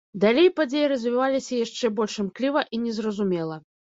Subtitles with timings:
[0.21, 3.59] Далей падзеі развіваліся яшчэ больш імкліва і незразумела.